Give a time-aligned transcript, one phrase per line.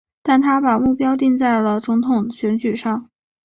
[0.23, 3.07] 但他把目标定在了总统选举上。